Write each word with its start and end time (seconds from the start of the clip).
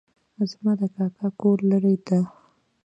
زما 0.51 0.71
د 0.79 0.83
کاکا 0.95 1.27
کور 1.39 1.57
لرې 1.69 1.95
ده 2.07 2.19